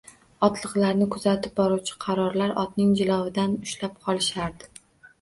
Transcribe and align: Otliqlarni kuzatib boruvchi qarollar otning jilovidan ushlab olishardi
Otliqlarni 0.45 1.07
kuzatib 1.17 1.53
boruvchi 1.61 1.99
qarollar 2.07 2.57
otning 2.65 2.99
jilovidan 3.05 3.57
ushlab 3.63 4.05
olishardi 4.13 4.77